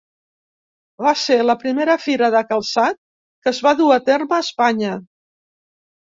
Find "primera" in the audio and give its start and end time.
1.63-1.97